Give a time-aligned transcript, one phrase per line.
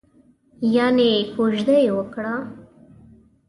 [0.75, 2.35] یانې کوژده یې وکړه؟